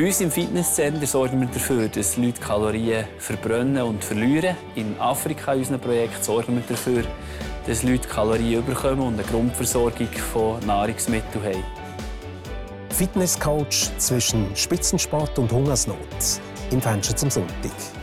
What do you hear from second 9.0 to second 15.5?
und eine Grundversorgung von Nahrungsmitteln haben. Fitnesscoach zwischen Spitzensport